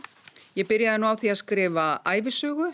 [0.55, 2.69] Ég byrjaði nú á því að skrifa æfisugu,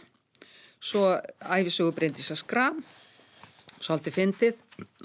[0.77, 1.15] svo
[1.49, 2.83] æfisugu Bryndisa Skram,
[3.81, 4.59] svolítið fyndið.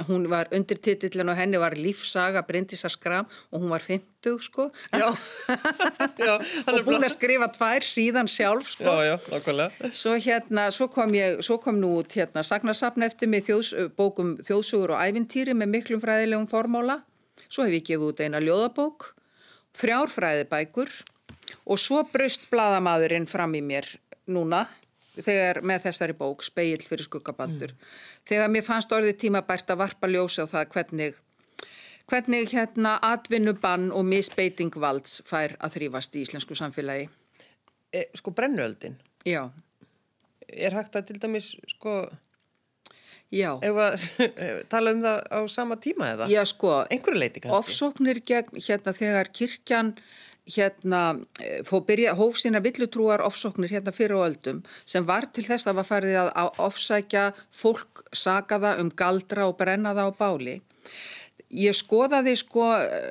[0.08, 4.68] Hún var undir titillin og henni var lífsaga Bryndisa Skram og hún var 50 sko.
[4.92, 5.08] Já.
[6.28, 8.84] já og búin að skrifa tvær síðan sjálf sko.
[8.84, 9.90] Já, já, nákvæmlega.
[9.96, 14.36] Svo hérna, svo kom ég, svo kom nú út hérna Sagnasapn eftir mig þjóðs, bókum
[14.44, 17.00] þjóðsugur og ævintýri með miklum fræðilegum formála.
[17.48, 19.14] Svo hef ég gefið út eina ljóðabók,
[19.80, 20.92] frjárfræðibækur
[21.66, 23.88] og svo braust bladamadurinn fram í mér
[24.26, 24.64] núna
[25.16, 27.72] þegar með þessari bók, Speill fyrir skuggabaldur.
[27.72, 27.94] Mm.
[28.28, 31.22] þegar mér fannst orðið tímabært að varpa ljósa á það hvernig
[32.06, 37.08] hvernig hérna atvinnubann og misbeiting valds fær að þrýfast í íslensku samfélagi.
[37.90, 39.48] E, Sko brennöldin Já.
[40.46, 42.04] Er hægt að til dæmis sko
[43.34, 43.56] Já.
[43.58, 44.04] Ef að
[44.72, 46.28] tala um það á sama tíma eða?
[46.30, 46.84] Já sko
[47.56, 49.96] Ofsóknir gegn hérna þegar kirkjan
[50.46, 51.02] hérna
[51.42, 51.62] eh,
[52.14, 56.18] hóf sína villutrúar ofsóknir hérna fyrir og öldum sem var til þess að var farið
[56.22, 60.60] að ofsækja fólk sagaða um galdra og brennaða á báli
[61.56, 62.66] Ég skoðaði sko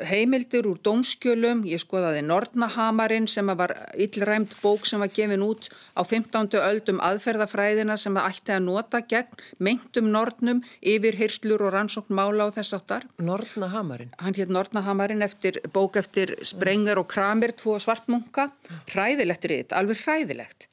[0.06, 6.06] heimildir úr dómskjölum, ég skoðaði Nordnahamarinn sem var illræmt bók sem var gefin út á
[6.06, 6.54] 15.
[6.60, 12.46] öldum aðferðafræðina sem það ætti að nota gegn meintum Nordnum yfir hyrslur og rannsókn mála
[12.46, 13.10] á þess áttar.
[13.18, 14.14] Nordnahamarinn?
[14.22, 18.52] Hann hétt Nordnahamarinn eftir bók eftir Sprenger og Kramer, tvo svartmunka,
[18.94, 20.70] hræðilegt er þetta, alveg hræðilegt.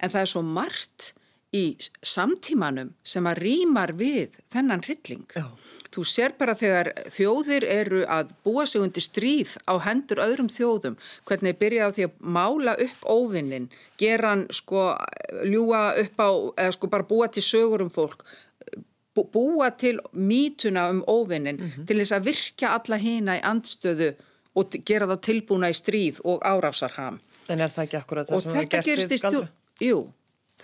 [0.00, 1.12] En það er svo margt
[1.56, 1.64] í
[2.06, 5.26] samtímanum sem að rýmar við þennan hrylling.
[5.34, 5.48] Já.
[5.90, 10.94] Þú sér bara þegar þjóðir eru að búa sig undir stríð á hendur öðrum þjóðum,
[11.26, 13.66] hvernig byrja á því að mála upp óvinnin,
[13.98, 14.92] gera hann sko
[15.50, 16.30] ljúa upp á,
[16.62, 18.22] eða sko bara búa til sögur um fólk,
[19.18, 21.86] búa til mítuna um óvinnin mm -hmm.
[21.86, 24.14] til þess að virka alla hýna í andstöðu
[24.54, 27.18] og gera það tilbúna í stríð og árásarham.
[27.48, 29.48] En er það ekki akkurat það og sem það gerst við galdra?
[29.80, 30.12] Jú,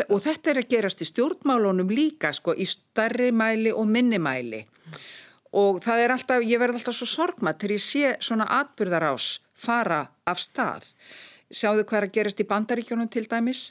[0.09, 4.65] og þetta er að gerast í stjórnmálunum líka sko í starri mæli og minni mæli
[5.57, 10.03] og það er alltaf, ég verð alltaf svo sorgmat þegar ég sé svona atbyrðarás fara
[10.29, 10.85] af stað.
[11.49, 13.71] Sjáðu hvað er að gerast í bandaríkjónum til dæmis?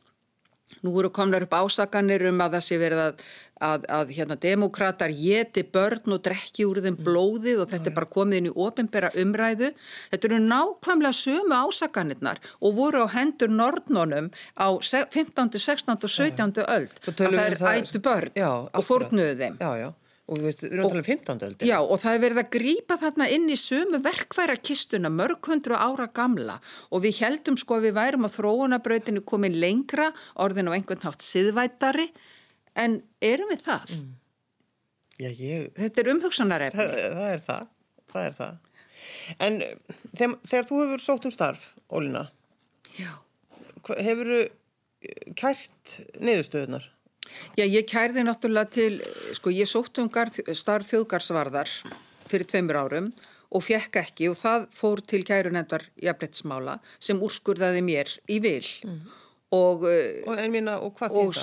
[0.82, 3.19] Nú eru komnar upp ásakanir um að það sé verið að,
[3.67, 8.10] að, að hérna, demokrater geti börn og drekki úr þeim blóðið og þetta er bara
[8.15, 9.69] komið inn í ofinbera umræðu.
[10.13, 15.93] Þetta eru nákvæmlega sömu ásakanirnar og voru á hendur Nordnónum á 15., 16.
[15.93, 16.65] og 17.
[16.65, 16.97] öld.
[17.06, 19.62] Það um er ættu börn já, og fórnuðu þeim.
[19.62, 19.89] Já, já
[20.26, 21.44] og við erum talað um 15.
[21.48, 21.68] öldi.
[21.70, 25.78] Já og það er verið að grýpa þarna inn í sömu verkværa kistuna mörg hundru
[25.78, 26.58] ára gamla
[26.90, 30.10] og við heldum sko að við værum á þróunabrautinu komin lengra
[30.42, 32.10] orðin á einhvern nátt siðvættari
[32.82, 33.98] en erum við það?
[34.00, 34.14] Mm.
[35.16, 35.70] Já, ég...
[35.78, 36.82] Þetta er umhugsanarefni.
[36.82, 37.70] Það, það er það,
[38.12, 38.58] það er það.
[39.46, 42.26] En þegar, þegar þú hefur sótt um starf, Ólina,
[43.86, 44.42] hefur þú
[45.38, 46.90] kært niðurstöðunar?
[47.58, 49.00] Já, ég kærði náttúrulega til,
[49.38, 51.72] sko ég sótt um starf þjóðgarsvarðar
[52.30, 53.12] fyrir tveimur árum
[53.56, 58.98] og fekk ekki og það fór til kærunendar jafnbrettsmála sem úrskurðaði mér í vil mm.
[59.56, 61.38] og, og, en, minna, og og,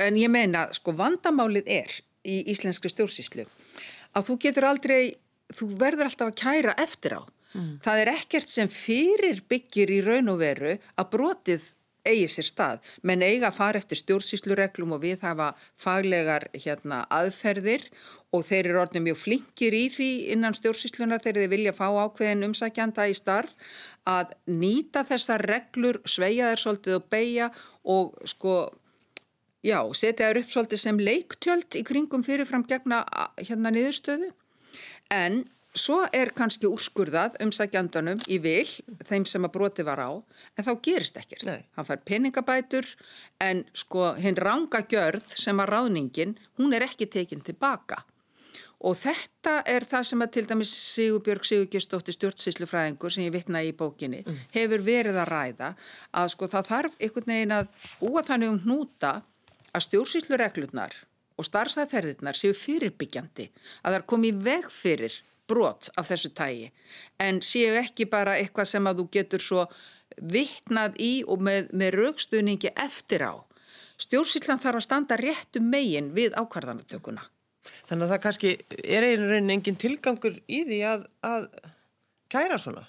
[0.00, 3.46] en ég meina sko vandamálið er í íslenski stjórnsíslu
[4.14, 5.14] að þú getur aldrei,
[5.54, 7.22] þú verður alltaf að kæra eftir á.
[7.54, 7.70] Mm.
[7.84, 11.68] Það er ekkert sem fyrir byggir í raun og veru að brotið
[12.04, 17.86] eigi sér stað, menn eiga að fara eftir stjórnsýslureglum og við hafa faglegar hérna, aðferðir
[18.34, 22.48] og þeir eru orðin mjög flinkir í því innan stjórnsýsluna þegar þeir vilja fá ákveðin
[22.48, 23.56] umsækjanda í starf
[24.10, 27.50] að nýta þessar reglur, sveia þær svolítið og beigja
[27.96, 28.54] og sko,
[29.64, 33.04] já, setja þær upp svolítið sem leiktjöld í kringum fyrirfram gegna
[33.40, 34.32] hérna niðurstöðu.
[35.14, 38.68] En Svo er kannski úrskurðað umsækjandunum í vil,
[39.08, 40.10] þeim sem að broti var á,
[40.54, 41.48] en þá gerist ekkert.
[41.48, 41.64] Nei.
[41.74, 42.86] Hann fær peningabætur
[43.42, 48.04] en sko hinn ranga gjörð sem að ráðningin, hún er ekki tekinn tilbaka.
[48.86, 53.76] Og þetta er það sem að til dæmis Sigurbjörg Sigurgjastóttir stjórnsýslufræðingur sem ég vittnaði í
[53.78, 54.40] bókinni mm.
[54.54, 55.74] hefur verið að ræða
[56.20, 57.70] að sko það þarf einhvern veginn að
[58.04, 59.14] úa þannig um hnúta
[59.74, 60.98] að stjórnsýslureglurnar
[61.34, 63.48] og starfsæðferðirnar séu fyrirbyggjandi,
[63.82, 66.70] að það er komið veg fyrir brot af þessu tægi
[67.20, 69.66] en séu ekki bara eitthvað sem að þú getur svo
[70.20, 73.34] vittnað í og með, með raukstuðningi eftir á.
[74.00, 77.26] Stjórnsýtlan þarf að standa réttu megin við ákvarðanatökuna.
[77.88, 78.50] Þannig að það kannski
[78.84, 81.46] er einhvern veginn tilgangur í því að, að
[82.32, 82.84] kæra svona?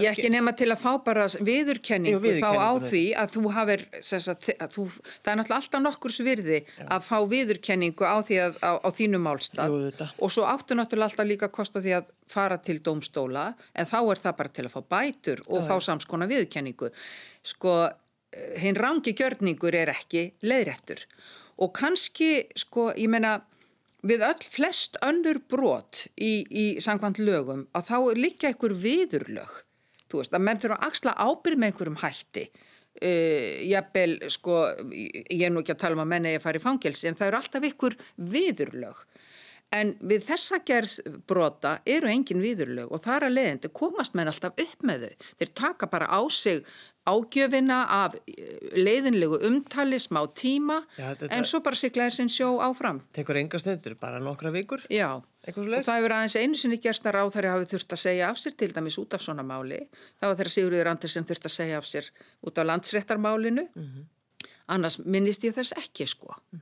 [0.00, 3.84] Ég ekki nema til að fá bara viðurkenningu, Jú, þá á því að þú hafir,
[4.02, 8.60] sagt, að þú, það er náttúrulega alltaf nokkur svirði að fá viðurkenningu á því að
[8.64, 9.74] á, á þínu málstað.
[9.74, 13.98] Jú, og svo áttu náttúrulega alltaf líka kosta því að fara til domstóla en þá
[14.02, 15.68] er það bara til að fá bætur og Já.
[15.70, 16.92] fá samskona viðurkenningu.
[17.46, 17.76] Sko,
[18.62, 21.06] hinn rangi gjörningur er ekki leiðrættur
[21.60, 23.40] og kannski, sko, ég menna,
[24.06, 29.60] við öll flest önnur brot í, í sangvand lögum að þá líka einhver viðurlög
[30.10, 35.46] þú veist, að menn þurfa að axla ábyrð með einhverjum hætti uh, jafnvel, sko ég
[35.48, 37.30] er nú ekki að tala um að menna ég að fara í fangelsi en það
[37.30, 37.98] eru alltaf ykkur
[38.34, 39.04] viðurlög
[39.70, 44.86] en við þessa gerðsbrota eru engin viðurlög og þar að leiðandi komast menn alltaf upp
[44.86, 46.64] með þau þeir taka bara á sig
[47.08, 53.02] ágjöfina af eh, leiðinlegu umtali, smá tíma Já, en svo bara siglaðir sinn sjó áfram.
[53.16, 54.84] Tekur enga stundur, bara nokkra vikur?
[54.92, 58.40] Já, og það hefur aðeins einu sinni gerst að ráþæri hafi þurft að segja af
[58.40, 59.78] sér til dæmis út af svona máli.
[60.20, 62.10] Það var þeirra Sigurður Andersen þurft að segja af sér
[62.44, 63.66] út af landsréttarmálinu.
[63.74, 64.04] Mm -hmm.
[64.68, 66.34] Annars minnist ég þess ekki sko.
[66.52, 66.60] Mm.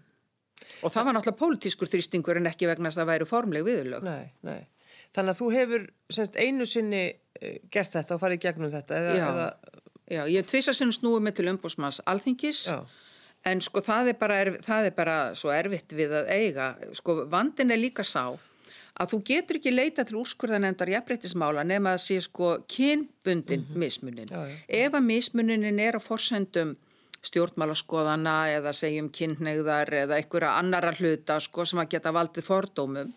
[0.82, 4.02] Og það var náttúrulega pólitískur þrýstingur en ekki vegna að það væri formleg viðlög.
[4.02, 4.68] Nei, nei.
[5.14, 7.02] Þannig að þú hefur semst, einu sinni
[7.40, 9.46] eh, gert þetta og farið gegnum þetta eða, eða
[10.08, 12.78] Já, ég tvisa sem snúið mig til umbúsmanns alþingis Já.
[13.44, 16.68] en sko það er, bara, það er bara svo erfitt við að eiga.
[16.96, 18.38] Sko vandin er líka sá
[18.98, 23.78] að þú getur ekki leita til úrskurðanendar jafnbrettismála nema að sé sko kynbundin mm -hmm.
[23.78, 24.28] mismunin.
[24.28, 26.76] Já, Ef að mismunin er á forsendum
[27.22, 33.12] stjórnmálaskoðana eða segjum kynneigðar eða einhverja annara hluta sko sem að geta valdið fordómum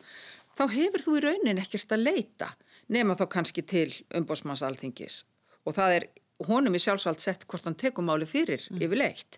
[0.57, 2.49] þá hefur þú í raunin ekkert að leita
[2.91, 5.23] nema þá kannski til umbósmannsalþingis
[5.65, 6.07] og það er
[6.47, 8.81] honum er sjálfsvalt sett hvort hann tekur máli fyrir mm.
[8.81, 9.37] yfirleitt.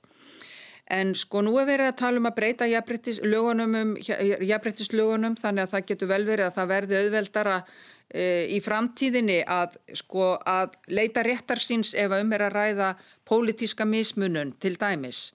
[0.92, 5.76] En sko nú er verið að tala um að breyta jafnbrettislögunum um, jafnbrettislögunum þannig að
[5.76, 7.58] það getur vel verið að það verði auðveldara
[8.10, 12.90] e, í framtíðinni að sko að leita réttar síns ef að um er að ræða
[13.30, 15.30] pólitíska mismunun til dæmis.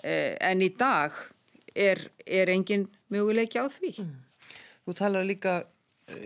[0.00, 1.12] E, en í dag
[1.76, 3.92] er, er engin möguleiki á því.
[4.00, 4.16] Mm.
[4.88, 5.60] Þú talar líka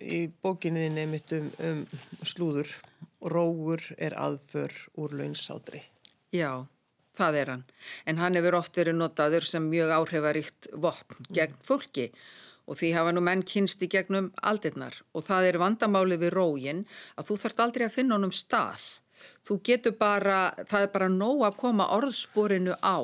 [0.06, 1.82] í bókinni nefnitt um, um
[2.22, 2.70] slúður
[3.22, 5.82] róur er aðför úr launsátri.
[6.32, 6.64] Já,
[7.18, 7.64] það er hann.
[8.06, 12.10] En hann hefur oft verið notaður sem mjög áhrifaríkt vopn gegn fólki
[12.66, 16.84] og því hafa nú menn kynst í gegnum aldirnar og það er vandamáli við rógin
[17.16, 18.84] að þú þarfst aldrei að finna honum stað.
[19.46, 22.98] Þú getur bara, það er bara nóg að koma orðsporinu á,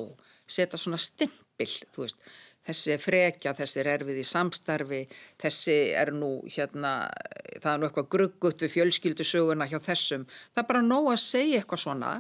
[0.47, 2.23] setja svona stimpil, þú veist,
[2.69, 5.03] þessi frekja, þessi er erfið í samstarfi,
[5.41, 6.95] þessi er nú hérna,
[7.63, 10.27] það er nú eitthvað gruggut við fjölskyldusöguna hjá þessum.
[10.53, 12.13] Það er bara nóg að segja eitthvað svona.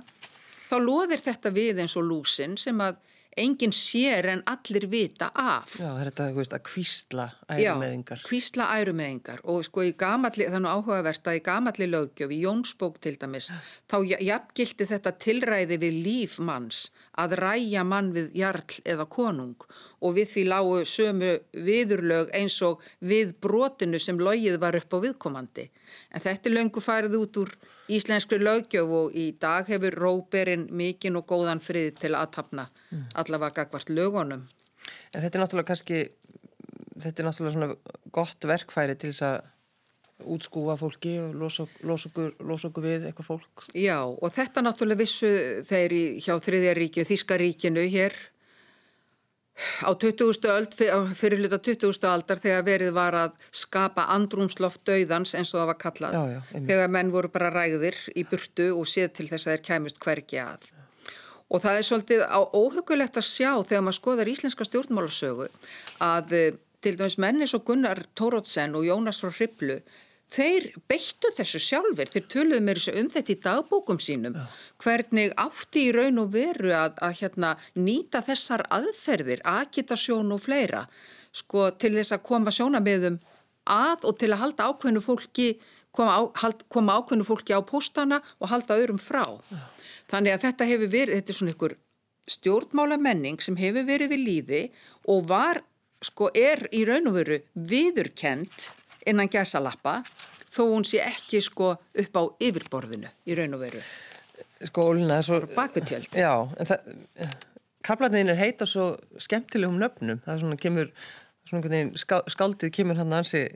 [0.68, 2.98] Þá loðir þetta við eins og lúsin sem að
[3.38, 5.76] enginn sér en allir vita af.
[5.78, 8.20] Já, þetta er að kvísla ærumeðingar.
[8.22, 12.98] Já, kvísla ærumeðingar og sko í gamalli, þannig áhugavert að í gamalli lögjöf, í Jónsbók
[13.04, 13.50] til dæmis,
[13.90, 19.68] þá jafngildi þetta tilræði við lífmanns að ræja mann við jarl eða konung
[20.00, 24.98] og við því lágu sömu viðurlög eins og við brotinu sem logið var upp á
[25.06, 25.68] viðkomandi.
[26.12, 31.18] En þetta er löngu farið út úr íslenskri lögjöf og í dag hefur róberinn mikinn
[31.20, 33.04] og góðan frið til aðtapna mm.
[33.20, 34.46] allavega gagvart lögunum.
[35.12, 36.02] En þetta er náttúrulega kannski,
[37.00, 39.38] þetta er náttúrulega svona gott verkfæri til þess að
[40.18, 41.64] útskúfa fólki og losa,
[42.10, 43.68] okkur, við eitthvað fólk.
[43.78, 45.30] Já, og þetta náttúrulega vissu
[45.68, 48.16] þeir í, hjá Þriðja ríki og Þíska ríkinu hér
[49.82, 50.48] á 20.
[50.52, 50.76] öld,
[51.18, 52.06] fyrirluta 20.
[52.08, 56.18] aldar þegar verið var að skapa andrúmsloft döðans eins og það var kallað.
[56.18, 56.40] Já, já,
[56.70, 60.42] þegar menn voru bara ræðir í burtu og séð til þess að þeir kæmust hvergi
[60.44, 60.70] að.
[61.48, 65.46] Og það er svolítið óhugulegt að sjá þegar maður skoðar íslenska stjórnmálasögu
[66.04, 69.80] að eh, til dæmis mennis og Gunnar Tórótsen og Jónas frá Hriblu
[70.28, 74.44] þeir beittu þessu sjálfur, þeir töluðu mér um þetta í dagbókum sínum, Já.
[74.84, 80.84] hvernig átti í raun og veru að, að hérna, nýta þessar aðferðir, agitasjón og fleira,
[81.32, 83.18] sko til þess að koma sjónamiðum
[83.68, 85.48] að og til að halda ákveðnu fólki,
[85.96, 89.24] koma, á, hald, koma ákveðnu fólki á postana og halda öðrum frá.
[89.48, 89.64] Já.
[90.08, 91.74] Þannig að þetta hefur verið, þetta er svona ykkur
[92.28, 94.62] stjórnmála menning sem hefur verið við líði
[95.08, 95.62] og var,
[96.04, 98.70] sko, er í raun og veru viðurkent
[99.10, 100.00] innan gæsalappa
[100.48, 103.82] þó hún sé ekki sko upp á yfirborðinu í raun og veru.
[104.68, 105.46] Sko Ólina, er.
[105.54, 106.10] Bakutjöld.
[106.18, 106.90] Já, en það...
[107.88, 108.90] Kaplarniðin er heita svo
[109.22, 110.18] skemmtilegum nöfnum.
[110.24, 110.88] Það er svona kemur,
[111.48, 113.46] svona skáldið kemur hann ansi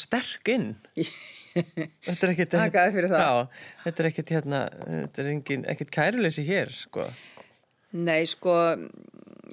[0.00, 0.70] sterk inn.
[2.06, 2.54] þetta er ekkert...
[2.54, 3.24] Takkaði fyrir það.
[3.26, 7.08] Já, þetta er ekkert hérna, þetta er engin, ekkert kæruleysi hér, sko.
[7.96, 8.54] Nei, sko,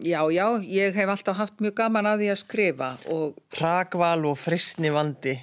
[0.02, 3.36] Já, já, ég hef alltaf haft mjög gaman að því að skrifa og...
[3.60, 5.36] Ragval og fristni vandi.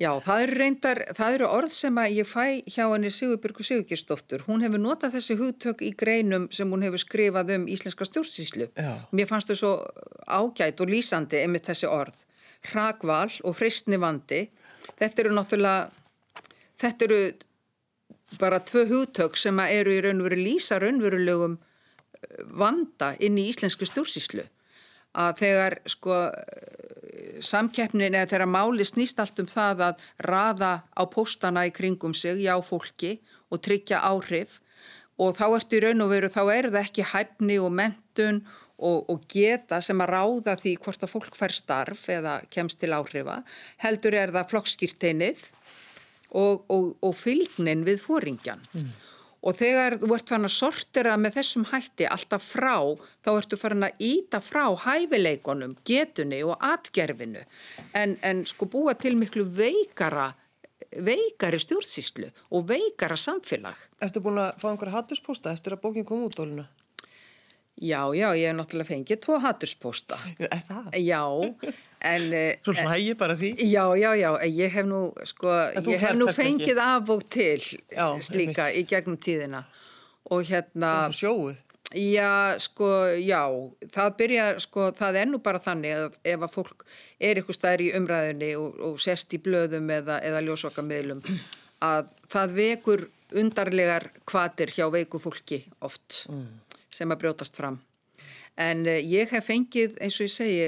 [0.00, 4.46] Já, það eru reyndar, það eru orð sem að ég fæ hjá henni Sigurbyrgu Sigurkistóttur.
[4.46, 8.70] Hún hefur notað þessi hugtök í greinum sem hún hefur skrifað um íslenska stjórnsýslu.
[8.80, 8.94] Já.
[9.12, 9.74] Mér fannst þau svo
[10.24, 12.22] ágætt og lýsandi einmitt þessi orð.
[12.72, 14.46] Ragval og fristni vandi.
[14.96, 15.90] Þetta eru náttúrulega,
[16.80, 17.20] þetta eru
[18.40, 21.60] bara tvö hugtök sem eru í raun og veru lýsa raunverulegum
[22.46, 24.46] vanda inn í íslensku stjórnsíslu
[25.20, 26.16] að þegar sko
[27.42, 32.42] samkeppnin eða þegar máli snýst allt um það að raða á postana í kringum sig,
[32.44, 33.18] já fólki
[33.50, 34.60] og tryggja áhrif
[35.20, 38.42] og þá ertu í raun og veru, þá er það ekki hæfni og mentun
[38.80, 42.94] og, og geta sem að ráða því hvort að fólk fær starf eða kemst til
[42.96, 43.40] áhrifa,
[43.84, 45.44] heldur er það flokkskýrteinnið
[46.30, 48.64] og, og, og fylgnin við fóringjan.
[48.72, 48.92] Mm.
[49.40, 52.76] Og þegar þú ert farin að sortera með þessum hætti alltaf frá,
[53.24, 57.46] þá ertu farin að íta frá hæfileikonum, getunni og atgerfinu
[57.96, 60.30] en, en sko búa til miklu veikara,
[61.00, 63.80] veikari stjórnsýslu og veikara samfélag.
[64.04, 66.68] Ertu búin að fá einhverja hattuspósta eftir að bókin kom út óluna?
[67.80, 70.18] Já, já, ég hef náttúrulega fengið tvo hatturspósta.
[70.36, 70.90] Er það?
[71.00, 71.22] Já,
[72.04, 72.26] en...
[72.40, 73.54] Eh, Svo hlægi bara því?
[73.64, 75.48] Já, já, já, ég hef nú, sko,
[75.88, 76.84] ég hef nú fengið ekki.
[76.84, 79.64] af og til já, slíka í gegnum tíðina
[80.28, 80.92] og hérna...
[81.08, 81.60] Og sjóuð?
[81.96, 83.42] Já, sko, já,
[83.96, 86.84] það byrja, sko, það er nú bara þannig að ef að fólk
[87.18, 91.24] er ykkur stær í umræðinni og, og sest í blöðum eða, eða ljósvakamiðlum
[91.84, 93.08] að það vekur
[93.40, 96.26] undarlegar kvatir hjá veiku fólki oft.
[96.28, 97.80] Mm sem að brjótast fram.
[98.60, 100.64] En eh, ég hef fengið, eins og ég segi,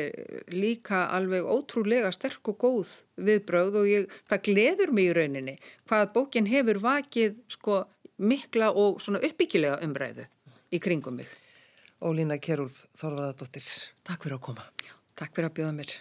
[0.54, 5.56] líka alveg ótrúlega sterk og góð viðbröð og ég, það gleður mig í rauninni
[5.90, 7.82] hvað bókin hefur vakið sko,
[8.22, 10.28] mikla og uppbyggilega umræðu
[10.72, 11.28] í kringum mig.
[12.02, 13.66] Ólína Kjærúlf Þorvarðardóttir,
[14.06, 14.64] takk fyrir að koma.
[14.82, 15.92] Já, takk fyrir að bjóða mér.